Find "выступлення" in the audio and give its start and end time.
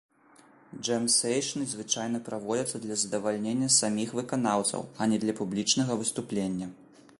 6.01-6.67